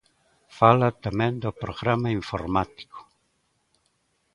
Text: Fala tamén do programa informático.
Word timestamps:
Fala 0.57 0.89
tamén 1.05 1.33
do 1.43 1.51
programa 1.63 2.09
informático. 2.19 2.99